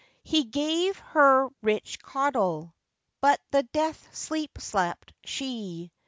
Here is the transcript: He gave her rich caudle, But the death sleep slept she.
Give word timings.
He 0.23 0.45
gave 0.45 0.97
her 0.97 1.47
rich 1.61 1.99
caudle, 2.01 2.73
But 3.21 3.39
the 3.51 3.61
death 3.61 4.03
sleep 4.17 4.57
slept 4.59 5.13
she. 5.23 5.91